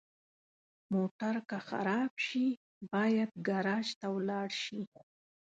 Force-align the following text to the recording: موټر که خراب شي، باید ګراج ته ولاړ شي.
موټر 0.93 1.35
که 1.49 1.57
خراب 1.67 2.13
شي، 2.27 2.45
باید 2.91 3.29
ګراج 3.47 3.87
ته 3.99 4.07
ولاړ 4.15 4.49
شي. 4.63 4.81